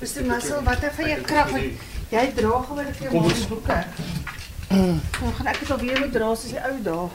Mr. 0.00 0.24
Muscle, 0.24 0.62
wat 0.62 0.80
het 0.80 0.92
van 0.94 1.08
jou 1.08 1.20
krag? 1.20 1.50
Want 1.50 1.94
Jy 2.06 2.28
dra 2.36 2.60
gewoonlik 2.62 2.98
jou 3.02 3.18
ma 3.18 3.30
se 3.34 3.48
boeke. 3.50 3.76
Dan 4.70 5.32
gaan 5.38 5.48
ek 5.50 5.56
dit 5.58 5.70
alweer 5.74 5.96
moet 5.98 6.12
dra 6.14 6.28
soos 6.38 6.52
die 6.52 6.60
ou 6.62 6.76
dae. 6.86 7.06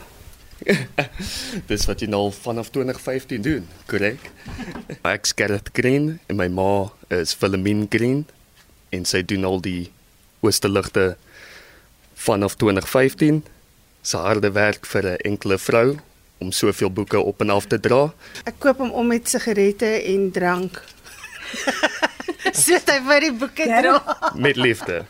Dis 1.70 1.86
wat 1.88 2.02
jy 2.04 2.10
nou 2.12 2.26
vanaf 2.36 2.74
2015 2.76 3.46
doen, 3.46 3.70
korrek? 3.88 4.28
Ek's 5.14 5.32
Gerrit 5.38 5.72
Green 5.78 6.18
en 6.28 6.40
my 6.42 6.50
ma 6.52 6.90
is 7.08 7.32
Philomene 7.32 7.88
Green 7.94 8.26
en 8.92 9.08
sy 9.08 9.24
doen 9.24 9.48
al 9.48 9.64
die 9.64 9.88
oosterligte 10.44 11.14
vanaf 12.20 12.60
2015. 12.60 13.40
Sy 14.04 14.26
harde 14.28 14.52
werk 14.52 14.84
vir 14.92 15.14
'n 15.14 15.24
enkele 15.32 15.56
vrou 15.56 15.88
om 16.44 16.52
soveel 16.52 16.92
boeke 16.92 17.20
op 17.24 17.40
en 17.42 17.56
af 17.56 17.72
te 17.72 17.80
dra. 17.80 18.12
Ek 18.44 18.60
koop 18.60 18.84
hom 18.84 18.92
om 18.92 19.08
met 19.08 19.30
sigarette 19.30 19.88
en 20.04 20.32
drank. 20.36 20.84
so 22.64 22.78
hy 22.78 22.98
vir 23.08 23.26
die 23.26 23.32
boeke 23.42 23.68
dra. 23.68 24.32
Met 24.36 24.58
liefde. 24.60 25.04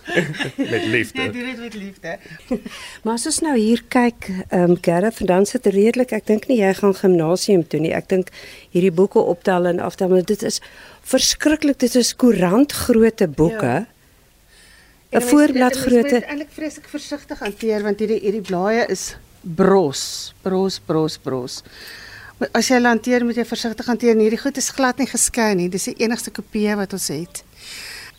met 0.57 0.83
Jy 0.83 0.91
liefde. 0.93 1.27
doen 1.31 1.47
dit 1.51 1.59
met 1.59 1.77
liefde. 1.77 2.17
Maar 3.03 3.13
as 3.13 3.25
ons 3.25 3.39
nou 3.45 3.55
hier 3.57 3.83
kyk, 3.89 4.29
ehm 4.49 4.75
um, 4.75 4.77
Gareth, 4.81 5.21
dan 5.27 5.45
sit 5.45 5.65
redelik, 5.65 6.13
ek 6.13 6.27
dink 6.27 6.47
nie 6.47 6.59
jy 6.61 6.73
gaan 6.81 6.93
gimnasium 6.97 7.63
toe 7.67 7.79
nie. 7.83 7.93
Ek 7.97 8.09
dink 8.09 8.29
hierdie 8.73 8.93
boeke 8.93 9.19
optel 9.19 9.69
en 9.71 9.79
aftel, 9.79 10.11
maar 10.13 10.27
dit 10.27 10.43
is 10.43 10.61
verskriklik. 11.01 11.79
Dit 11.81 11.95
is 11.95 12.13
koerantgrootte 12.15 13.27
boeke. 13.27 13.73
Ja. 13.81 13.85
Ja. 13.85 15.19
'n 15.19 15.21
voorblad 15.21 15.75
grootte. 15.75 16.21
Eintlik 16.23 16.53
vreeslik 16.55 16.87
versigtig 16.87 17.39
hanteer 17.39 17.83
want 17.83 17.99
hierdie 17.99 18.19
hierdie 18.23 18.45
blaaie 18.47 18.85
is 18.87 19.17
bros, 19.41 20.33
bros, 20.41 20.79
bros, 20.79 21.17
bros. 21.17 21.63
Maar 21.63 22.10
as 22.51 22.69
jy 22.71 22.81
hanteer, 22.81 23.25
moet 23.25 23.37
jy 23.37 23.45
versigtig 23.45 23.87
hanteer. 23.87 24.17
Hierdie 24.17 24.41
goed 24.41 24.57
is 24.57 24.71
glad 24.73 24.97
nie 24.97 25.09
geskei 25.09 25.53
nie. 25.55 25.69
Dis 25.69 25.89
die 25.89 25.97
enigste 26.05 26.33
kopie 26.33 26.75
wat 26.79 26.93
ons 26.97 27.09
het. 27.13 27.43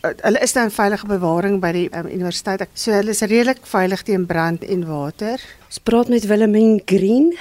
Uh, 0.02 0.12
Hulle 0.22 0.42
is 0.42 0.54
nou 0.56 0.66
in 0.66 0.74
veilige 0.74 1.06
bewaring 1.06 1.60
by 1.62 1.72
die 1.74 1.86
um, 1.94 2.08
universiteit. 2.10 2.64
So 2.74 2.94
hulle 2.94 3.14
is 3.14 3.22
redelik 3.22 3.62
veilig 3.66 4.02
teen 4.06 4.26
brand 4.26 4.64
en 4.66 4.86
water. 4.88 5.42
Ons 5.68 5.82
praat 5.82 6.10
met 6.10 6.26
Willemien 6.26 6.80
Green, 6.86 7.32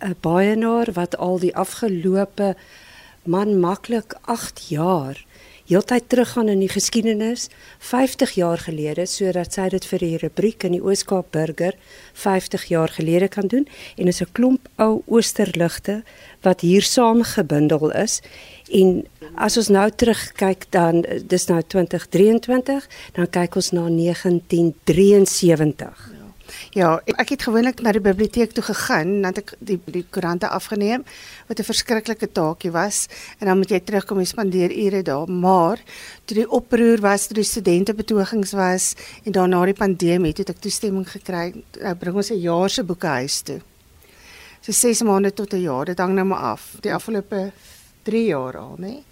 'n 0.00 0.16
baienaar 0.20 0.92
wat 0.94 1.16
al 1.16 1.38
die 1.38 1.54
afgelope 1.56 2.54
man 3.24 3.60
maklik 3.60 4.14
8 4.26 4.68
jaar 4.68 5.18
heeltyd 5.70 6.08
teruggaan 6.10 6.48
in 6.50 6.64
die 6.64 6.68
geskiedenis 6.68 7.44
50 7.78 8.32
jaar 8.34 8.58
gelede 8.58 9.04
sodat 9.06 9.54
sy 9.54 9.68
dit 9.70 9.84
vir 9.86 10.02
die 10.02 10.16
rubriek 10.18 10.66
in 10.66 10.74
die 10.74 10.82
Ooskaap 10.82 11.30
Burger 11.30 11.76
50 12.18 12.64
jaar 12.72 12.90
gelede 12.90 13.28
kan 13.30 13.46
doen. 13.46 13.68
En 13.96 14.08
is 14.08 14.20
'n 14.20 14.32
klomp 14.32 14.68
ou 14.76 15.02
oosterligte 15.06 16.02
wat 16.42 16.60
hier 16.60 16.82
saamgebundel 16.82 17.92
is. 17.92 18.20
En 18.72 19.06
as 19.34 19.56
ons 19.56 19.68
nou 19.68 19.90
terugkyk 19.90 20.66
dan 20.70 21.04
eh, 21.04 21.20
dis 21.26 21.46
nou 21.46 21.62
2023 21.62 22.88
dan 23.12 23.30
kyk 23.30 23.54
ons 23.54 23.70
na 23.70 23.88
1973 23.88 26.19
Ja, 26.70 27.00
ek 27.04 27.34
het 27.34 27.42
gewoonlik 27.42 27.80
na 27.82 27.92
die 27.92 28.02
biblioteek 28.02 28.52
toe 28.52 28.64
gegaan, 28.64 29.20
dan 29.22 29.32
het 29.32 29.38
ek 29.42 29.54
die 29.58 29.78
die 29.86 30.04
koerante 30.10 30.48
afgeneem 30.48 31.04
wat 31.48 31.58
'n 31.58 31.68
verskriklike 31.70 32.32
taakie 32.32 32.70
was 32.70 33.08
en 33.38 33.46
dan 33.46 33.58
moet 33.58 33.70
jy 33.70 33.80
terugkom 33.80 34.18
en 34.18 34.26
spandeer 34.26 34.70
ure 34.70 35.02
daar. 35.02 35.28
Maar 35.28 35.78
toe 36.24 36.36
die 36.36 36.50
oproer 36.50 37.00
was, 37.00 37.26
toe 37.26 37.34
die 37.34 37.44
studente 37.44 37.94
betogings 37.94 38.52
was 38.52 38.94
en 39.24 39.32
daarna 39.32 39.64
die 39.64 39.74
pandemie, 39.74 40.32
toe 40.32 40.44
het 40.44 40.56
ek 40.56 40.62
toestemming 40.62 41.08
gekry. 41.08 41.54
Nou 41.80 41.94
bring 41.94 42.16
ons 42.16 42.30
'n 42.30 42.40
jaar 42.40 42.70
se 42.70 42.84
boeke 42.84 43.06
huis 43.06 43.40
toe. 43.40 43.60
So 44.60 44.72
6 44.72 45.02
maande 45.02 45.32
tot 45.32 45.52
'n 45.52 45.60
jaar, 45.60 45.84
dit 45.84 45.98
hang 45.98 46.14
nou 46.14 46.24
maar 46.24 46.38
af. 46.52 46.76
Die 46.80 46.94
afgelope 46.94 47.52
3 48.02 48.26
jaar 48.26 48.56
al, 48.56 48.76
nê? 48.78 48.86
Ehm 48.88 49.09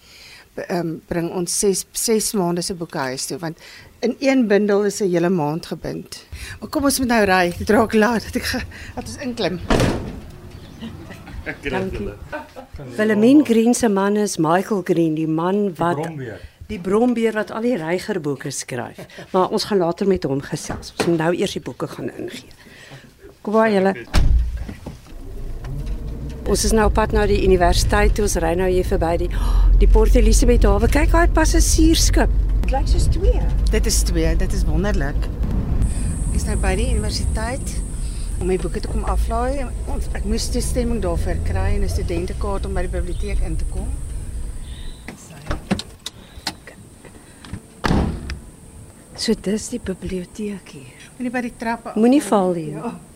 um, 0.68 1.02
bring 1.06 1.30
ons 1.30 1.58
6 1.58 1.84
6 1.92 2.32
maande 2.32 2.62
se 2.62 2.74
boeke 2.74 2.98
huis 2.98 3.26
toe 3.26 3.38
want 3.38 3.58
in 4.00 4.16
een 4.20 4.46
bundel 4.46 4.84
is 4.84 5.00
'n 5.00 5.10
hele 5.10 5.28
maand 5.28 5.66
gebind. 5.66 6.24
Maar 6.60 6.68
kom 6.68 6.84
ons 6.84 6.98
moet 6.98 7.08
nou 7.08 7.24
ry. 7.24 7.54
Dit 7.58 7.70
raak 7.70 7.92
laat 7.92 8.22
dat 8.24 8.36
ek 8.36 8.64
dat 8.94 9.04
ons 9.04 9.16
inklim. 9.16 9.60
Dankie. 11.62 12.08
Willemien 12.96 13.44
Green 13.44 13.74
se 13.74 13.88
man 13.88 14.16
is 14.16 14.36
Michael 14.36 14.80
Green, 14.84 15.14
die 15.14 15.28
man 15.28 15.74
wat 15.74 16.00
brombeer. 16.00 16.40
die 16.66 16.80
brombeer 16.80 17.32
wat 17.32 17.50
al 17.50 17.64
die 17.64 17.76
reigerboeke 17.76 18.50
skryf. 18.50 19.06
Maar 19.32 19.48
ons 19.48 19.64
gaan 19.64 19.78
later 19.78 20.06
met 20.06 20.22
hom 20.22 20.40
gesels. 20.40 20.92
Ons 20.96 21.06
moet 21.06 21.18
nou 21.18 21.34
eers 21.34 21.52
die 21.52 21.62
boeke 21.62 21.88
gaan 21.88 22.10
ingee. 22.10 22.52
Kom 23.40 23.52
maar 23.52 23.70
julle. 23.70 23.94
Ons 26.48 26.62
is 26.64 26.72
nou 26.72 26.86
op 26.88 26.94
pad 26.96 27.12
na 27.12 27.26
die 27.28 27.42
universiteit. 27.44 28.14
toe. 28.16 28.24
Ons 28.24 28.38
ry 28.40 28.54
nou 28.56 28.68
hier 28.72 28.86
verby 28.88 29.16
die 29.20 29.28
die 29.82 29.88
Port 29.92 30.14
Elizabeth 30.16 30.64
hawe. 30.64 30.88
Kyk 30.88 31.12
daai 31.12 31.34
passasiersskip. 31.36 32.32
Dit 32.62 32.72
lyk 32.72 32.88
soos 32.88 33.04
twee. 33.12 33.42
Dit 33.68 33.86
is 33.86 34.00
twee, 34.08 34.30
dit 34.40 34.56
is 34.56 34.64
wonderlik. 34.64 35.28
Ek 36.30 36.38
is 36.40 36.46
nou 36.48 36.56
by 36.62 36.72
die 36.78 36.88
universiteit 36.94 37.74
om 38.38 38.48
my 38.48 38.56
boeke 38.62 38.80
te 38.80 38.88
kom 38.88 39.04
aflaai. 39.04 39.66
Ons 39.92 40.08
ek 40.16 40.24
moes 40.24 40.48
toestemming 40.54 41.02
daarvoor 41.04 41.42
kry 41.44 41.74
en 41.74 41.84
'n 41.84 41.92
studentekaart 41.92 42.66
om 42.66 42.74
by 42.74 42.86
die 42.88 42.94
biblioteek 42.96 43.44
in 43.44 43.56
te 43.56 43.68
kom. 43.74 43.88
So 49.18 49.34
dis 49.34 49.68
die 49.68 49.80
biblioteek 49.82 50.68
hier. 50.72 51.08
Moenie 51.18 51.32
by 51.34 51.40
die 51.42 51.56
trappe 51.58 51.90
af. 51.90 51.96
Moenie 51.96 52.22
val 52.22 52.54
hier. 52.54 52.76
Ja. 52.78 53.07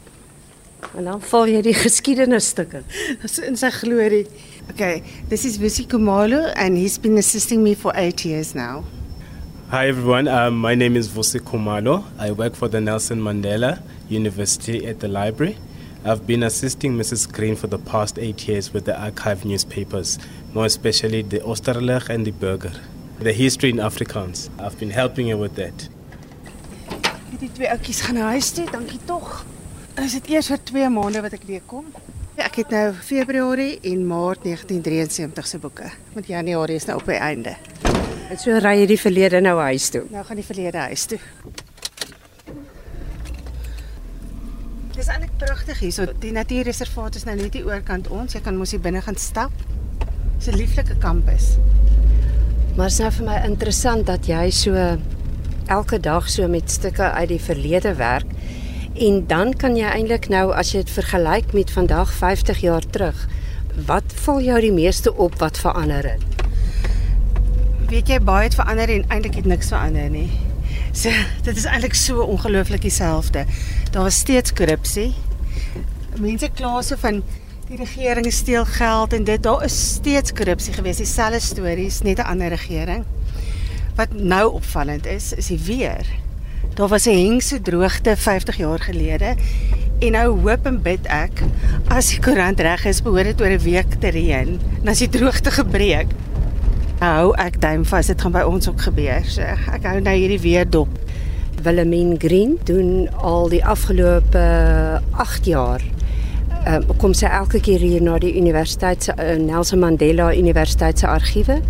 En 0.96 1.04
dan 1.04 1.20
val 1.20 1.46
jy 1.48 1.62
die 1.62 1.74
geskiedenisstukke. 1.86 2.82
Dis 3.22 3.38
in 3.38 3.56
sy 3.56 3.70
glorie. 3.74 4.26
Okay, 4.70 5.02
this 5.28 5.44
is 5.44 5.58
Wisi 5.58 5.86
Kumalo 5.86 6.52
and 6.56 6.76
he's 6.76 6.98
been 6.98 7.18
assisting 7.18 7.62
me 7.62 7.74
for 7.74 7.92
8 7.96 8.24
years 8.24 8.54
now. 8.54 8.84
Hi 9.70 9.88
everyone, 9.88 10.28
um, 10.28 10.58
my 10.58 10.74
name 10.74 10.96
is 10.96 11.08
Vusi 11.08 11.40
Kumalo. 11.40 12.04
I 12.18 12.30
work 12.30 12.54
for 12.54 12.68
the 12.68 12.80
Nelson 12.80 13.20
Mandela 13.20 13.80
University 14.10 14.86
at 14.86 15.00
the 15.00 15.08
library. 15.08 15.56
I've 16.04 16.26
been 16.26 16.42
assisting 16.42 16.98
Mrs. 16.98 17.32
Green 17.32 17.56
for 17.56 17.68
the 17.68 17.78
past 17.78 18.18
eight 18.18 18.46
years 18.46 18.74
with 18.74 18.84
the 18.84 19.00
archive 19.00 19.44
newspapers, 19.44 20.18
more 20.52 20.66
especially 20.66 21.22
the 21.22 21.38
Oosterlig 21.40 22.10
and 22.10 22.26
the 22.26 22.32
Burger. 22.32 22.72
The 23.20 23.32
history 23.32 23.70
in 23.70 23.76
Afrikaans. 23.76 24.50
I've 24.58 24.78
been 24.78 24.90
helping 24.90 25.28
her 25.28 25.36
with 25.36 25.54
that. 25.54 25.88
Die 27.40 27.50
twee 27.54 27.70
oudjies 27.70 28.00
gaan 28.04 28.14
na 28.14 28.28
huis 28.34 28.52
toe, 28.52 28.66
dankie 28.70 29.00
tog. 29.06 29.44
Is 30.00 30.14
dit 30.16 30.30
eers 30.32 30.46
vir 30.48 30.60
2 30.64 30.88
maande 30.88 31.20
wat 31.20 31.34
ek 31.36 31.42
weer 31.44 31.60
kom? 31.68 31.84
Ja, 32.38 32.46
ek 32.46 32.62
het 32.62 32.70
nou 32.72 32.94
Februarie 32.96 33.74
en 33.90 34.06
Maart 34.08 34.40
1973 34.46 35.46
se 35.46 35.58
boeke. 35.60 35.90
Met 36.16 36.30
Januarie 36.32 36.78
is 36.80 36.86
nou 36.88 36.96
op 36.96 37.10
die 37.10 37.18
einde. 37.20 37.52
En 38.32 38.40
so 38.40 38.56
ry 38.64 38.72
jy 38.80 38.86
die 38.88 39.00
verlede 39.00 39.42
nou 39.44 39.58
huis 39.60 39.90
toe. 39.92 40.06
Nou 40.08 40.24
gaan 40.24 40.40
die 40.40 40.46
verlede 40.46 40.80
huis 40.88 41.04
toe. 41.12 41.18
Dis 44.96 45.12
eintlik 45.12 45.36
pragtig 45.44 45.84
hier. 45.84 45.92
So 45.92 46.08
die 46.24 46.32
natuurreservaat 46.32 47.20
is 47.20 47.28
nou 47.28 47.36
net 47.36 47.60
hier 47.60 47.68
oorkant 47.68 48.08
ons. 48.08 48.32
Jy 48.32 48.40
kan 48.48 48.56
mos 48.56 48.72
hier 48.72 48.80
binne 48.80 49.04
gaan 49.04 49.20
stap. 49.20 49.52
Dis 50.38 50.48
'n 50.48 50.56
lieflike 50.56 50.96
kampus. 51.04 51.58
Maar 52.76 52.88
dit 52.88 52.96
is 52.96 52.98
nou 53.04 53.12
vir 53.12 53.26
my 53.26 53.38
interessant 53.44 54.06
dat 54.06 54.24
jy 54.26 54.50
so 54.50 54.96
elke 55.66 56.00
dag 56.00 56.30
so 56.30 56.48
met 56.48 56.70
stukke 56.70 57.12
uit 57.12 57.28
die 57.28 57.40
verlede 57.40 57.94
werk 57.94 58.26
en 58.94 59.26
dan 59.26 59.52
kan 59.56 59.76
jy 59.76 59.88
eintlik 59.88 60.28
nou 60.28 60.50
as 60.52 60.72
jy 60.72 60.82
dit 60.84 60.92
vergelyk 60.92 61.52
met 61.56 61.70
vandag 61.72 62.12
50 62.12 62.60
jaar 62.60 62.84
terug, 62.94 63.26
wat 63.88 64.14
val 64.24 64.40
jou 64.44 64.60
die 64.60 64.72
meeste 64.72 65.14
op 65.14 65.38
wat 65.40 65.58
verander 65.58 66.04
het? 66.04 66.24
Weet 67.88 68.08
jy 68.08 68.18
baie 68.24 68.48
het 68.48 68.56
verander 68.56 68.90
en 68.92 69.04
eintlik 69.08 69.38
het 69.40 69.48
niks 69.48 69.72
verander 69.72 70.10
nie. 70.12 70.28
So 70.92 71.12
dit 71.46 71.56
is 71.56 71.64
eintlik 71.64 71.96
so 71.96 72.24
ongelooflik 72.24 72.84
dieselfde. 72.84 73.46
Daar 73.90 74.08
was 74.08 74.20
steeds 74.20 74.52
korrupsie. 74.52 75.12
Mense 76.20 76.50
kla 76.54 76.82
so 76.82 76.96
van 77.00 77.22
die 77.68 77.78
regering 77.80 78.28
steel 78.32 78.64
geld 78.68 79.12
en 79.16 79.24
dit 79.24 79.42
daar 79.42 79.64
is 79.64 79.78
steeds 79.94 80.32
korrupsie 80.32 80.72
gewees. 80.76 81.00
Dieselfde 81.00 81.40
stories, 81.40 82.02
net 82.02 82.18
'n 82.18 82.28
ander 82.28 82.48
regering. 82.48 83.04
Wat 83.96 84.12
nou 84.12 84.52
opvallend 84.52 85.06
is, 85.06 85.32
is 85.32 85.46
die 85.46 85.60
weer. 85.64 86.06
Daar 86.74 86.88
was 86.88 87.06
'n 87.06 87.16
hengse 87.26 87.60
droogte 87.62 88.16
50 88.16 88.56
jaar 88.56 88.78
gelede 88.80 89.34
en 89.98 90.12
nou 90.12 90.40
hoop 90.40 90.66
en 90.66 90.82
bid 90.82 91.06
ek 91.06 91.42
as 91.88 92.08
die 92.08 92.20
koerant 92.20 92.60
reg 92.60 92.84
is, 92.84 93.02
behoort 93.02 93.24
dit 93.24 93.40
oor 93.40 93.50
'n 93.50 93.58
week 93.58 93.94
te 94.00 94.08
reën. 94.08 94.60
En 94.82 94.88
as 94.88 94.98
die 94.98 95.08
droogte 95.08 95.50
gebreek, 95.50 96.06
hou 96.98 97.34
ek 97.36 97.60
duim 97.60 97.84
vas 97.84 98.06
dit 98.06 98.20
gaan 98.20 98.32
by 98.32 98.40
ons 98.40 98.68
ook 98.68 98.80
gebeur. 98.80 99.24
So 99.24 99.40
ek 99.42 99.82
hou 99.82 100.00
nou 100.00 100.16
hierdie 100.16 100.40
weer 100.40 100.70
dop. 100.70 100.88
Willemien 101.62 102.14
Green 102.18 102.58
doen 102.64 103.08
al 103.20 103.48
die 103.48 103.64
afgelope 103.64 104.42
8 105.10 105.46
jaar 105.46 105.80
um, 106.66 106.86
kom 106.96 107.14
sy 107.14 107.26
elke 107.26 107.60
keer 107.60 107.78
hier 107.78 108.02
na 108.02 108.18
die 108.18 108.34
universiteit 108.38 109.02
se 109.02 109.14
uh, 109.18 109.36
Nelson 109.38 109.78
Mandela 109.78 110.34
Universiteit 110.34 110.98
se 110.98 111.06
argiewe 111.06 111.60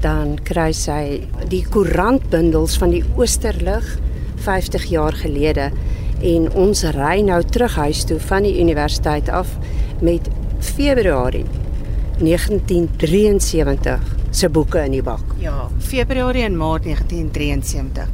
dan 0.00 0.38
kry 0.44 0.70
sy 0.72 1.20
die 1.48 1.64
koerantbundels 1.68 2.78
van 2.80 2.94
die 2.94 3.02
Oosterlig 3.16 3.98
50 4.40 4.84
jaar 4.92 5.12
gelede 5.12 5.70
en 6.20 6.52
ons 6.52 6.84
ry 6.96 7.20
nou 7.24 7.42
terug 7.44 7.74
huis 7.80 8.04
toe 8.04 8.18
van 8.28 8.44
die 8.44 8.60
universiteit 8.60 9.28
af 9.28 9.56
met 10.00 10.28
Februarie 10.60 11.46
1973 12.20 14.00
se 14.30 14.48
boeke 14.48 14.84
in 14.84 14.92
die 14.94 15.02
bak. 15.02 15.34
Ja, 15.40 15.68
Februarie 15.78 16.44
en 16.44 16.56
Maart 16.56 16.84
1973. 16.84 18.08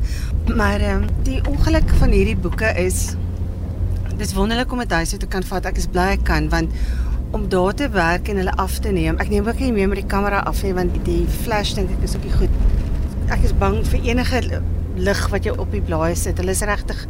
Maar 0.56 0.81
ehm 0.81 1.02
um, 1.02 1.08
die 1.23 1.40
ongeluk 1.49 1.90
van 1.99 2.11
hierdie 2.14 2.37
boeke 2.37 2.73
is 2.78 3.14
dis 4.17 4.32
wonderlik 4.34 4.73
om 4.73 4.78
dit 4.78 4.90
huis 4.90 5.11
toe 5.11 5.19
te 5.19 5.26
kan 5.26 5.44
vat. 5.44 5.67
Ek 5.67 5.76
is 5.76 5.90
bly 5.90 6.14
ek 6.17 6.25
kan 6.25 6.49
want 6.49 6.73
om 7.37 7.49
daar 7.52 7.75
te 7.75 7.88
werk 7.93 8.28
en 8.28 8.40
hulle 8.40 8.55
af 8.56 8.78
te 8.78 8.88
neem. 8.94 9.19
Ek 9.20 9.28
neem 9.28 9.49
ook 9.49 9.61
nie 9.61 9.73
meer 9.73 9.88
met 9.90 10.00
die 10.00 10.08
kamera 10.08 10.40
af 10.49 10.62
nie 10.64 10.73
want 10.76 10.96
die 11.05 11.25
flash 11.43 11.75
dink 11.76 11.90
ek 11.99 12.06
is 12.08 12.17
ook 12.17 12.25
nie 12.25 12.37
goed. 12.38 12.75
Ek 13.26 13.43
is 13.43 13.50
bang 13.58 13.81
vir 13.90 14.05
enige 14.06 14.40
lig 15.02 15.20
wat 15.32 15.46
jy 15.46 15.52
op 15.58 15.73
die 15.75 15.82
blaaie 15.82 16.14
sit. 16.14 16.38
Hulle 16.38 16.52
is 16.55 16.62
regtig 16.62 17.00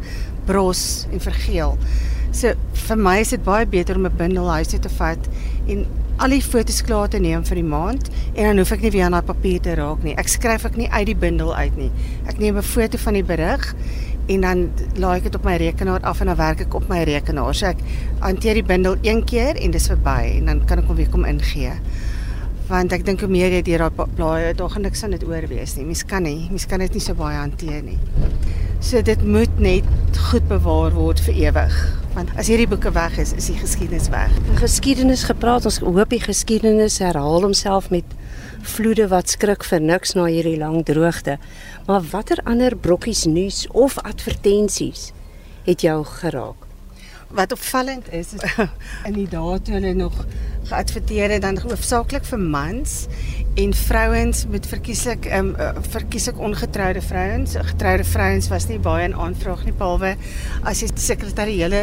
bros 0.47 0.81
en 1.13 1.21
vergeel. 1.21 1.75
So 2.33 2.55
vir 2.87 2.97
my 2.97 3.19
is 3.21 3.35
dit 3.35 3.43
baie 3.45 3.67
beter 3.69 3.99
om 3.99 4.07
'n 4.09 4.17
bundel 4.17 4.49
huis 4.49 4.67
toe 4.73 4.79
te 4.79 4.89
vat 4.89 5.29
en 5.67 5.85
al 6.17 6.29
die 6.29 6.41
fotos 6.41 6.81
klaar 6.81 7.07
te 7.07 7.19
neem 7.19 7.43
vir 7.45 7.55
die 7.55 7.69
maand 7.69 8.09
en 8.33 8.43
dan 8.47 8.57
hoef 8.57 8.71
ek 8.71 8.81
nie 8.81 8.91
weer 8.91 9.05
aan 9.05 9.11
daai 9.11 9.29
papier 9.29 9.61
te 9.61 9.75
raak 9.75 10.03
nie. 10.03 10.15
Ek 10.17 10.27
skryf 10.27 10.65
ek 10.65 10.75
nie 10.75 10.89
uit 10.89 11.05
die 11.05 11.15
bundel 11.15 11.55
uit 11.55 11.77
nie. 11.77 11.91
Ek 12.25 12.39
neem 12.39 12.57
'n 12.57 12.63
foto 12.63 12.97
van 12.97 13.13
die 13.13 13.23
berig 13.23 13.75
en 14.27 14.41
dan 14.41 14.71
laai 14.95 15.17
ek 15.17 15.23
dit 15.23 15.35
op 15.35 15.45
my 15.45 15.55
rekenaar 15.57 16.01
af 16.01 16.21
en 16.21 16.27
dan 16.27 16.35
werk 16.35 16.61
ek 16.61 16.73
op 16.73 16.89
my 16.89 17.03
rekenaar. 17.03 17.53
So 17.53 17.67
ek 17.67 17.77
hanteer 18.19 18.53
die 18.55 18.63
bundel 18.63 18.95
een 19.01 19.23
keer 19.23 19.55
en 19.55 19.71
dis 19.71 19.87
verby 19.87 20.37
en 20.37 20.45
dan 20.45 20.65
kan 20.65 20.79
ek 20.79 20.87
hom 20.87 20.95
weer 20.95 21.09
kom 21.09 21.25
ingee. 21.25 21.73
Want 22.67 22.91
ek 22.91 23.05
dink 23.07 23.21
hoe 23.23 23.31
meer 23.31 23.53
jy 23.55 23.61
deur 23.63 23.85
daai 23.87 24.09
blaaie, 24.17 24.55
daar 24.57 24.73
gaan 24.73 24.83
niks 24.83 25.03
aan 25.03 25.15
dit 25.15 25.23
oor 25.23 25.47
wees 25.47 25.77
nie. 25.77 25.85
Mens 25.87 26.03
kan 26.07 26.27
nie, 26.27 26.49
mens 26.51 26.67
kan 26.67 26.83
dit 26.83 26.97
nie 26.97 27.03
so 27.03 27.15
baie 27.15 27.37
hanteer 27.39 27.79
nie. 27.85 27.99
So 28.83 29.01
dit 29.01 29.23
moet 29.23 29.61
net 29.63 30.19
goed 30.31 30.45
bewaar 30.51 30.91
word 30.97 31.23
vir 31.23 31.47
ewig 31.47 31.79
want 32.17 32.33
as 32.41 32.49
hierdie 32.49 32.65
boeke 32.69 32.89
weg 32.95 33.19
is, 33.21 33.33
is 33.37 33.49
die 33.51 33.59
geskiedenis 33.59 34.09
weg. 34.09 34.33
Die 34.47 34.57
geskiedenis 34.57 35.27
gepraat, 35.29 35.67
ons 35.69 35.77
hoop 35.85 36.09
die 36.09 36.21
geskiedenis 36.23 36.97
herhaal 37.03 37.45
homself 37.45 37.91
met 37.93 38.15
vloede 38.65 39.05
wat 39.11 39.29
skrik 39.29 39.65
vir 39.67 39.83
niks 39.83 40.15
na 40.17 40.25
hierdie 40.25 40.57
lang 40.57 40.81
droogte. 40.87 41.37
Maar 41.85 42.07
watter 42.11 42.41
ander 42.49 42.73
brokkies 42.73 43.27
nuus 43.29 43.65
of 43.69 43.99
advertensies 44.01 45.11
het 45.67 45.85
jou 45.85 45.99
geraak? 46.17 46.66
Wat 47.27 47.51
opvallend 47.51 48.11
is, 48.13 48.33
is 48.33 48.43
in 49.07 49.17
die 49.17 49.27
dae 49.27 49.57
toe 49.59 49.73
hulle 49.75 49.93
nog 49.97 50.15
geadverteer 50.67 51.31
het 51.31 51.43
dan 51.43 51.59
hoofsaaklik 51.59 52.25
vir 52.27 52.39
mans 52.39 52.95
en 53.57 53.73
vrouens 53.73 54.43
met 54.51 54.67
verkieslik 54.69 55.25
ehm 55.25 55.53
um, 55.59 55.83
verkieslik 55.91 56.39
ongetroude 56.39 57.01
vrouens. 57.01 57.55
Getroude 57.71 58.03
vrouens 58.03 58.47
was 58.51 58.67
nie 58.67 58.79
baie 58.79 59.07
in 59.07 59.15
aanvraag 59.15 59.65
nie 59.65 59.75
behalwe 59.75 60.15
as 60.63 60.83
jy 60.83 60.91
sekretariële 60.93 61.81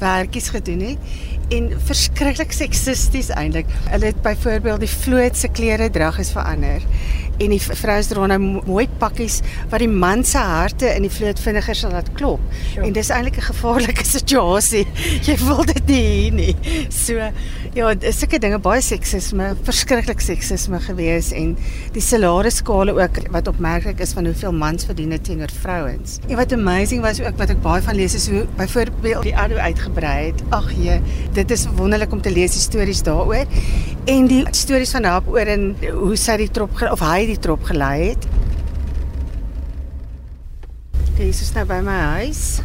werkies 0.00 0.48
gedoen 0.54 0.84
het 0.90 1.52
en 1.56 1.70
verskriklik 1.88 2.52
seksisties 2.52 3.30
eintlik. 3.34 3.68
Hulle 3.90 4.12
het 4.12 4.22
byvoorbeeld 4.22 4.84
die 4.84 4.92
vloot 4.92 5.36
se 5.36 5.48
klere 5.48 5.90
drag 5.90 6.18
is 6.24 6.32
verander 6.34 6.84
en 7.38 7.52
die 7.52 7.60
vrouens 7.60 8.08
dra 8.10 8.26
nou 8.30 8.38
mooi 8.40 8.86
pakkies 9.00 9.40
wat 9.70 9.82
die 9.82 9.90
man 9.90 10.24
se 10.24 10.40
harte 10.40 10.88
in 10.94 11.06
die 11.06 11.12
vloot 11.12 11.40
vinniger 11.42 11.76
sal 11.76 11.92
laat 11.94 12.08
klop. 12.18 12.42
Sure. 12.72 12.86
En 12.86 12.96
dis 12.96 13.10
eintlik 13.10 13.38
'n 13.38 13.48
gevaarlike 13.50 14.04
situasie. 14.16 14.86
Jy 15.26 15.36
wil 15.44 15.64
dit 15.64 15.86
nie 15.86 16.02
hê 16.06 16.32
nie. 16.32 16.54
So 16.90 17.14
ja, 17.74 17.92
sulke 18.10 18.38
dinge 18.38 18.58
baie 18.58 18.82
seksisme, 18.82 19.54
verskriklik 19.66 20.20
seksisme 20.20 20.80
gewees 20.80 21.32
en 21.32 21.56
die 21.92 22.02
salarisskale 22.02 22.94
ook 22.96 23.20
wat 23.30 23.48
opmerklik 23.48 24.00
is 24.00 24.12
van 24.12 24.24
hoeveel 24.24 24.52
mans 24.52 24.84
verdien 24.84 25.14
teenoor 25.22 25.52
vrouens. 25.60 26.18
En 26.28 26.36
wat 26.36 26.52
amazing 26.52 27.02
was 27.02 27.20
ook 27.20 27.36
wat 27.38 27.50
ek 27.50 27.62
baie 27.62 27.82
van 27.82 27.94
lees 27.94 28.14
is 28.14 28.28
hoe 28.28 28.46
byvoorbeeld 28.56 29.22
die 29.22 29.36
Ado 29.36 29.56
uitgebrei 29.56 30.30
het. 30.30 30.42
Ag 30.50 30.72
jee, 30.72 31.00
dit 31.32 31.50
is 31.50 31.66
wonderlik 31.76 32.12
om 32.12 32.20
te 32.20 32.32
lees 32.32 32.56
die 32.56 32.64
stories 32.64 33.02
daaroor 33.02 33.46
en 34.06 34.28
die 34.30 34.44
stories 34.54 34.92
van 34.94 35.04
haar 35.04 35.26
oor 35.26 35.48
en 35.50 35.72
hoe 35.82 36.16
sy 36.20 36.36
die 36.38 36.50
trop 36.54 36.70
of 36.86 37.02
hy 37.02 37.26
die 37.32 37.40
trop 37.42 37.64
gelei 37.66 38.12
het. 38.12 38.26
Dis 41.18 41.42
is 41.42 41.50
nou 41.56 41.64
by 41.66 41.80
my 41.82 41.96
huis. 42.20 42.60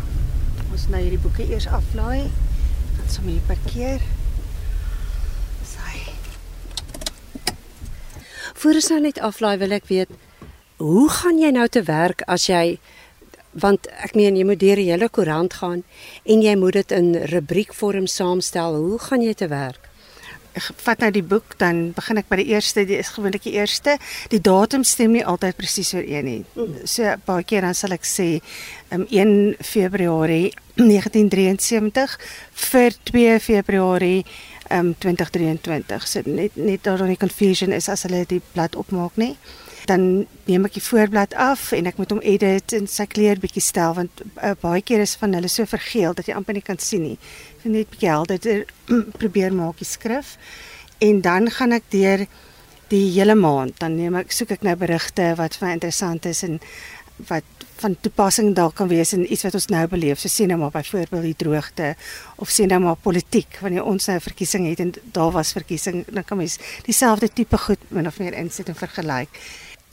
Ons 0.69 0.85
nou 0.93 1.01
hierdie 1.01 1.21
boeke 1.21 1.47
eers 1.47 1.65
aflaai. 1.71 2.29
Dan 2.97 3.09
sommer 3.09 3.33
hier 3.33 3.47
parkeer. 3.49 4.05
Sy. 5.65 6.03
Voordat 8.53 8.83
ons 8.83 8.91
nou 8.93 9.01
net 9.07 9.21
aflaai, 9.25 9.55
wil 9.63 9.77
ek 9.79 9.89
weet 9.89 10.13
hoe 10.81 11.07
gaan 11.13 11.37
jy 11.41 11.51
nou 11.53 11.67
te 11.69 11.83
werk 11.85 12.23
as 12.29 12.47
jy 12.49 12.79
want 13.51 13.89
ek 14.01 14.13
meen 14.15 14.37
jy 14.37 14.45
moet 14.47 14.61
deur 14.61 14.79
die 14.79 14.89
hele 14.89 15.09
koerant 15.11 15.57
gaan 15.59 15.81
en 16.23 16.41
jy 16.41 16.53
moet 16.57 16.79
dit 16.79 16.93
in 16.95 17.15
rubriekvorm 17.33 18.07
saamstel. 18.07 18.77
Hoe 18.77 18.99
gaan 19.09 19.25
jy 19.25 19.33
te 19.37 19.49
werk? 19.51 19.90
Vat 20.85 20.99
nou 20.99 21.11
die 21.13 21.23
boek 21.23 21.55
dan 21.61 21.91
begin 21.95 22.19
ek 22.21 22.29
by 22.31 22.39
die 22.41 22.51
eerste 22.51 22.83
die 22.87 22.99
is 22.99 23.13
gewoonlik 23.15 23.45
die 23.47 23.55
eerste. 23.55 23.97
Die 24.33 24.41
datum 24.43 24.83
stem 24.87 25.15
nie 25.15 25.25
altyd 25.25 25.57
presies 25.59 25.93
ooreen 25.95 26.27
nie. 26.27 26.41
So 26.85 27.15
baie 27.25 27.45
keer 27.47 27.65
dan 27.67 27.77
sal 27.77 27.95
ek 27.95 28.07
sê 28.07 28.29
um, 28.91 29.05
1 29.07 29.57
Februarie 29.63 30.51
1973 30.81 32.17
vir 32.67 32.95
2 33.11 33.39
Februarie 33.43 34.23
um, 34.71 34.93
2023 34.97 36.07
so 36.07 36.21
net 36.25 36.55
net 36.55 36.83
daar 36.87 37.03
dan 37.03 37.11
die 37.13 37.19
confusion 37.19 37.71
is 37.75 37.89
as 37.89 38.07
hulle 38.07 38.25
die 38.27 38.41
blad 38.53 38.75
opmaak 38.75 39.19
nie. 39.21 39.35
Dan 39.89 40.27
neem 40.45 40.67
ek 40.67 40.75
die 40.77 40.83
voorblad 40.85 41.33
af 41.33 41.71
en 41.73 41.87
ek 41.89 41.97
moet 41.97 42.11
hom 42.13 42.21
edit 42.21 42.75
en 42.77 42.85
sy 42.91 43.07
kleur 43.09 43.39
bietjie 43.41 43.63
stel 43.65 43.95
want 43.97 44.21
uh, 44.43 44.53
baie 44.61 44.83
keer 44.85 45.01
is 45.01 45.15
van 45.17 45.33
hulle 45.37 45.49
so 45.49 45.65
vergeel 45.65 46.13
dat 46.17 46.29
jy 46.29 46.35
amper 46.37 46.57
nie 46.57 46.65
kan 46.65 46.79
sien 46.79 47.07
nie 47.07 47.17
net 47.63 47.89
bietjie 47.89 48.09
helder 48.09 48.65
probeer 49.17 49.53
maak 49.53 49.77
die 49.77 49.87
skrif. 49.87 50.37
En 50.99 51.21
dan 51.21 51.49
gaan 51.49 51.71
ek 51.71 51.83
deur 51.89 52.25
die 52.91 53.05
hele 53.15 53.35
maand. 53.35 53.79
Dan 53.79 53.95
neem 53.95 54.15
ek 54.15 54.31
soek 54.35 54.51
ek 54.57 54.65
nou 54.67 54.75
berigte 54.75 55.33
wat 55.39 55.57
vir 55.59 55.73
interessant 55.75 56.25
is 56.25 56.43
en 56.43 56.59
wat 57.29 57.43
van 57.81 57.95
toepassing 57.97 58.51
dalk 58.53 58.75
kan 58.77 58.89
wees 58.91 59.13
in 59.15 59.23
iets 59.25 59.43
wat 59.47 59.55
ons 59.57 59.69
nou 59.73 59.81
beleef. 59.89 60.19
So 60.21 60.29
sien 60.29 60.51
nou 60.51 60.59
maar 60.61 60.73
byvoorbeeld 60.75 61.25
die 61.31 61.37
droogte 61.37 61.95
of 62.37 62.49
sien 62.53 62.69
nou 62.69 62.79
maar 62.83 62.99
politiek 63.01 63.57
wanneer 63.61 63.87
ons 63.89 64.05
nou 64.07 64.17
'n 64.17 64.27
verkiesing 64.29 64.69
het 64.69 64.79
en 64.79 64.93
daar 65.11 65.31
was 65.31 65.51
verkiesing, 65.51 66.05
dan 66.07 66.23
kan 66.23 66.37
mens 66.37 66.57
dieselfde 66.85 67.33
tipe 67.33 67.57
goed 67.57 67.79
min 67.89 68.07
of 68.07 68.19
meer 68.19 68.33
insit 68.33 68.67
en 68.67 68.75
vergelyk 68.75 69.29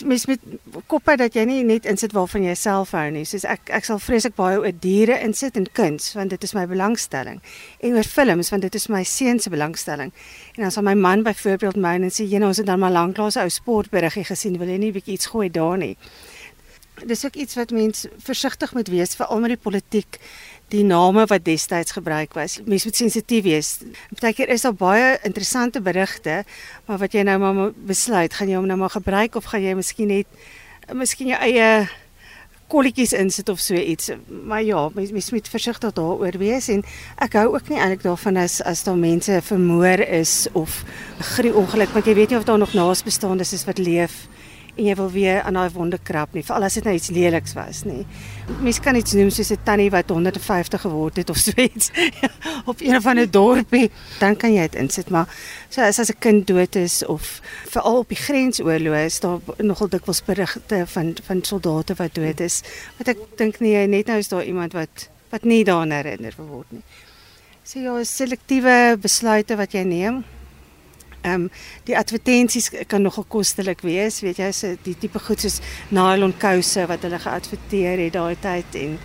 mens 0.05 0.27
met 0.27 0.41
koppe 0.87 1.17
dat 1.17 1.35
jy 1.35 1.45
nie 1.49 1.63
net 1.67 1.87
insit 1.89 2.13
waarvan 2.17 2.45
jy 2.47 2.55
self 2.55 2.93
hou 2.97 3.07
nie. 3.11 3.25
Soos 3.29 3.45
ek 3.49 3.71
ek 3.75 3.89
sal 3.89 4.01
vreeslik 4.03 4.37
baie 4.39 4.59
oor 4.61 4.73
diere 4.73 5.19
insit 5.25 5.57
en 5.57 5.67
kuns 5.73 6.13
want 6.15 6.31
dit 6.31 6.47
is 6.47 6.55
my 6.55 6.67
belangstelling. 6.71 7.41
En 7.81 7.99
oor 7.99 8.09
films 8.09 8.51
want 8.55 8.63
dit 8.63 8.75
is 8.75 8.89
my 8.89 9.03
seun 9.05 9.41
se 9.41 9.51
belangstelling. 9.51 10.13
En 10.57 10.67
dan 10.67 10.75
sal 10.75 10.87
my 10.87 10.95
man 10.95 11.23
byvoorbeeld 11.27 11.77
my 11.77 11.97
en 11.99 12.11
sê 12.11 12.27
jy 12.29 12.39
nou 12.39 12.53
ons 12.53 12.63
het 12.63 12.67
dan 12.67 12.79
maar 12.79 12.95
lanklaas 12.95 13.37
'n 13.37 13.47
ou 13.47 13.51
sportberiggie 13.51 14.25
gesien, 14.25 14.59
wil 14.59 14.69
jy 14.69 14.79
nie 14.79 14.93
bietjie 14.93 15.15
iets 15.15 15.27
gooi 15.27 15.51
daar 15.51 15.79
nie. 15.79 15.97
Dis 17.07 17.25
ook 17.25 17.35
iets 17.35 17.55
wat 17.55 17.71
mens 17.71 18.07
versigtig 18.19 18.75
moet 18.75 18.89
wees 18.89 19.15
veral 19.15 19.41
met 19.41 19.55
die 19.55 19.61
politiek 19.61 20.19
die 20.69 20.85
name 20.85 21.25
wat 21.27 21.45
destyds 21.45 21.95
gebruik 21.97 22.35
was. 22.37 22.59
Mens 22.65 22.85
moet 22.85 22.97
sensitief 22.97 23.45
wees. 23.45 23.79
Partykeer 24.13 24.49
is 24.53 24.67
daar 24.67 24.75
baie 24.77 25.19
interessante 25.23 25.81
berigte, 25.81 26.43
maar 26.87 26.99
wat 26.99 27.15
jy 27.17 27.25
nou 27.25 27.39
maar 27.41 27.73
besluit, 27.89 28.35
gaan 28.35 28.51
jy 28.51 28.59
hom 28.61 28.69
nou 28.69 28.79
maar 28.79 28.93
gebruik 28.93 29.39
of 29.39 29.49
gaan 29.49 29.65
jy 29.65 29.75
miskien 29.79 30.13
net 30.13 30.27
miskien 30.93 31.33
jou 31.33 31.41
eie 31.41 31.89
kolletjies 32.69 33.15
insit 33.17 33.49
of 33.49 33.61
so 33.61 33.77
iets. 33.77 34.11
Maar 34.29 34.63
ja, 34.63 34.89
mens, 34.95 35.13
mens 35.13 35.31
moet 35.33 35.49
versigtig 35.49 35.93
daaroor 35.97 36.37
wees 36.41 36.69
en 36.73 36.85
ek 37.25 37.39
hou 37.41 37.47
ook 37.55 37.69
nie 37.73 37.81
eintlik 37.81 38.05
daarvan 38.05 38.37
as 38.41 38.61
as 38.61 38.85
daar 38.85 39.01
mense 39.01 39.41
vermoor 39.45 40.05
is 40.05 40.49
of 40.53 40.83
grie 41.35 41.55
ongeluk, 41.55 41.93
want 41.97 42.09
jy 42.09 42.17
weet 42.19 42.35
nie 42.35 42.41
of 42.41 42.45
daar 42.49 42.61
nog 42.61 42.77
naasbestaandes 42.77 43.55
is 43.57 43.65
wat 43.69 43.81
leef 43.81 44.27
en 44.79 44.87
jy 44.87 44.95
wil 44.95 45.11
weer 45.11 45.43
aan 45.43 45.59
daai 45.59 45.71
wonde 45.75 45.99
krap 46.03 46.35
nie, 46.37 46.45
veral 46.47 46.67
as 46.69 46.77
dit 46.79 46.87
nou 46.87 46.95
iets 46.95 47.11
leliks 47.15 47.55
was 47.57 47.83
nie. 47.89 48.05
Mens 48.63 48.79
kan 48.83 48.97
iets 48.99 49.17
noem 49.19 49.31
soos 49.35 49.51
'n 49.51 49.59
tannie 49.65 49.91
wat 49.91 50.11
150 50.11 50.81
geword 50.81 51.17
het 51.17 51.31
of 51.31 51.37
so 51.37 51.53
iets 51.57 51.91
op 52.71 52.81
een 52.81 53.03
van 53.03 53.19
'n 53.19 53.31
dorpie, 53.31 53.91
dan 54.19 54.37
kan 54.37 54.55
jy 54.55 54.63
dit 54.71 54.81
insit, 54.81 55.11
maar 55.11 55.27
so 55.69 55.83
as 55.83 55.99
as 55.99 56.11
'n 56.11 56.19
kind 56.19 56.47
dood 56.47 56.77
is 56.77 57.05
of 57.07 57.41
veral 57.67 57.99
op 57.99 58.09
die 58.09 58.23
grensoorloë 58.23 59.05
is 59.05 59.21
daar 59.21 59.39
nogal 59.59 59.89
dikwels 59.89 60.25
berigte 60.25 60.87
van 60.87 61.17
van 61.23 61.43
soldate 61.43 61.95
wat 61.95 62.15
dood 62.15 62.41
is. 62.41 62.63
Wat 62.99 63.09
ek 63.09 63.19
dink 63.37 63.61
nie 63.61 63.87
net 63.87 64.07
nou 64.07 64.19
is 64.19 64.29
daar 64.29 64.45
iemand 64.45 64.73
wat 64.73 65.09
wat 65.31 65.45
nie 65.45 65.65
daaraan 65.65 65.91
herinner 65.91 66.35
word 66.37 66.67
nie. 66.71 66.83
So 67.65 67.79
ja, 67.79 68.05
selektiewe 68.05 68.97
besluite 68.97 69.57
wat 69.57 69.73
jy 69.73 69.83
neem. 69.83 70.25
Ehm 71.29 71.47
um, 71.47 71.51
die 71.89 71.97
advertensies 71.97 72.71
kan 72.89 73.03
nogal 73.05 73.25
kostelik 73.29 73.85
wees, 73.87 74.21
weet 74.25 74.41
jy, 74.43 74.51
so 74.53 74.75
die 74.85 74.97
tipe 74.99 75.21
goed 75.23 75.45
soos 75.45 75.61
nylon 75.95 76.35
kouse 76.41 76.87
wat 76.89 77.05
hulle 77.07 77.21
geadverteer 77.23 78.05
het 78.07 78.15
daai 78.17 78.37
tyd 78.41 78.79
en 78.83 78.99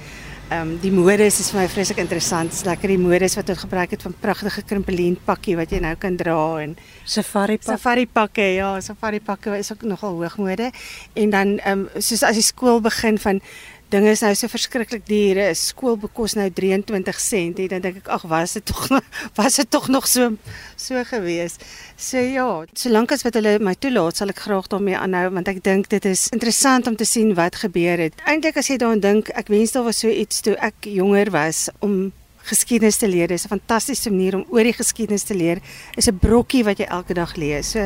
ehm 0.53 0.62
um, 0.62 0.72
die 0.84 0.92
modes 0.92 1.39
is 1.42 1.50
vir 1.51 1.63
my 1.63 1.68
vreeslik 1.72 2.00
interessant. 2.03 2.51
Dis 2.51 2.65
lekker 2.68 2.92
die 2.92 3.00
modes 3.01 3.38
wat 3.39 3.48
hulle 3.50 3.63
gebruik 3.63 3.96
het 3.96 4.03
van 4.06 4.15
pragtige 4.22 4.63
krimpelien 4.70 5.15
pakkie 5.25 5.56
wat 5.58 5.72
jy 5.72 5.80
nou 5.84 5.96
kan 6.00 6.18
dra 6.20 6.39
en 6.62 6.75
safari 7.03 7.58
pak. 7.58 7.70
Safari 7.72 8.06
pakke, 8.06 8.48
ja, 8.60 8.74
safari 8.82 9.22
pakke 9.24 9.58
is 9.58 9.72
ook 9.72 9.88
nogal 9.88 10.20
hoogmode. 10.20 10.72
En 11.13 11.30
dan 11.30 11.58
ehm 11.60 11.88
um, 11.88 12.01
soos 12.01 12.24
as 12.24 12.39
die 12.39 12.46
skool 12.46 12.82
begin 12.84 13.18
van 13.20 13.42
dinge 13.90 14.10
is 14.13 14.22
nou 14.24 14.32
so 14.36 14.48
verskriklik 14.48 15.06
duur. 15.08 15.38
'n 15.50 15.56
Skoolboek 15.56 16.13
kos 16.13 16.34
nou 16.34 16.50
23 16.50 17.20
sent. 17.20 17.60
En 17.60 17.68
dan 17.68 17.82
dink 17.82 17.98
ek, 17.98 18.08
ag, 18.08 18.22
was 18.22 18.54
dit 18.54 18.66
tog 18.66 18.88
was 19.40 19.56
dit 19.56 19.70
tog 19.70 19.88
nog 19.88 20.08
so 20.08 20.38
so 20.75 21.04
gewees. 21.04 21.58
So 21.96 22.18
ja, 22.18 22.66
solank 22.74 23.12
as 23.12 23.24
wat 23.24 23.34
hulle 23.34 23.60
my 23.60 23.75
toelaat, 23.75 24.18
sal 24.18 24.30
ek 24.30 24.40
graag 24.46 24.68
daarmee 24.68 24.98
aanhou 24.98 25.30
want 25.34 25.48
ek 25.48 25.63
dink 25.63 25.90
dit 25.90 26.06
is 26.06 26.30
interessant 26.32 26.88
om 26.88 26.96
te 26.96 27.06
sien 27.06 27.34
wat 27.36 27.56
gebeur 27.56 27.98
het. 27.98 28.13
Eintlik 28.25 28.58
as 28.58 28.68
jy 28.68 28.78
daaraan 28.78 29.00
dink, 29.04 29.30
ek 29.30 29.48
wens 29.48 29.72
daar 29.72 29.84
was 29.84 30.00
so 30.00 30.10
iets 30.10 30.42
toe 30.42 30.56
ek 30.58 30.90
jonger 30.90 31.32
was 31.32 31.70
om 31.80 32.12
geskiedenis 32.44 32.98
te 32.98 33.08
leer. 33.08 33.28
Dit 33.28 33.38
is 33.38 33.46
'n 33.46 33.60
fantastiese 33.60 34.10
manier 34.10 34.36
om 34.36 34.46
oor 34.50 34.64
die 34.64 34.74
geskiedenis 34.74 35.24
te 35.24 35.36
leer. 35.36 35.60
Is 35.96 36.08
'n 36.08 36.20
brokkie 36.20 36.64
wat 36.64 36.78
jy 36.78 36.86
elke 36.86 37.14
dag 37.14 37.36
lees. 37.36 37.72
So 37.72 37.80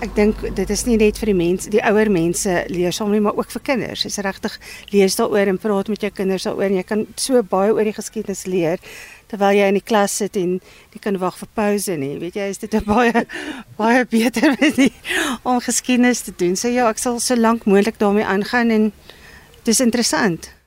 ek 0.00 0.14
dink 0.14 0.54
dit 0.54 0.70
is 0.70 0.84
nie 0.84 0.96
net 0.96 1.18
vir 1.18 1.26
die 1.26 1.34
mense, 1.34 1.70
die 1.70 1.82
ouer 1.82 2.10
mense 2.10 2.64
leer 2.68 2.92
saam 2.92 3.10
nie, 3.10 3.20
maar 3.20 3.36
ook 3.36 3.50
vir 3.50 3.60
kinders. 3.62 4.02
Dis 4.02 4.16
regtig 4.16 4.58
lees 4.90 5.16
daaroor 5.16 5.46
en 5.48 5.58
praat 5.58 5.88
met 5.88 6.00
jou 6.00 6.10
kinders 6.10 6.44
daaroor 6.44 6.70
en 6.70 6.76
jy 6.76 6.82
kan 6.82 7.06
so 7.16 7.42
baie 7.42 7.72
oor 7.72 7.84
die 7.84 7.92
geskiedenis 7.92 8.46
leer 8.46 8.78
terwyl 9.28 9.52
jy 9.52 9.68
in 9.68 9.74
die 9.74 9.84
klas 9.84 10.16
sit 10.16 10.36
en 10.36 10.60
jy 10.94 11.00
kan 11.00 11.18
wag 11.18 11.36
vir 11.38 11.48
pouse 11.54 11.96
nie. 11.96 12.18
Weet 12.18 12.34
jy, 12.34 12.48
is 12.48 12.58
dit 12.58 12.74
'n 12.74 12.84
baie 12.84 13.26
baie 13.80 14.04
beter 14.04 14.56
manier 14.60 15.40
om 15.44 15.60
geskiedenis 15.60 16.22
te 16.22 16.32
doen. 16.36 16.56
So 16.56 16.68
ja, 16.68 16.88
ek 16.88 16.98
sal 16.98 17.20
so 17.20 17.36
lank 17.36 17.64
moontlik 17.64 17.98
daarmee 17.98 18.24
aangaan 18.24 18.70
en 18.70 18.92
dis 19.64 19.80
interessant. 19.80 20.57